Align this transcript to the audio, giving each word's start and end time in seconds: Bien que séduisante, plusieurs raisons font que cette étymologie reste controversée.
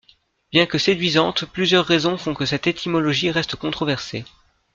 Bien 0.51 0.65
que 0.65 0.79
séduisante, 0.79 1.45
plusieurs 1.45 1.85
raisons 1.85 2.17
font 2.17 2.33
que 2.33 2.47
cette 2.47 2.65
étymologie 2.65 3.29
reste 3.29 3.55
controversée. 3.55 4.25